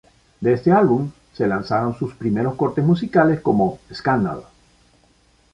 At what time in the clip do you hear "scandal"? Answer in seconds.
3.93-4.45